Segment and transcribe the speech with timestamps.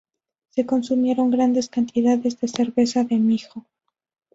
[0.49, 3.67] Se consumieron grandes cantidades de cerveza de mijo.